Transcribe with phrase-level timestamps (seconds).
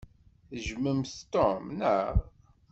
[0.49, 2.15] Tejjmemt Tom, naɣ?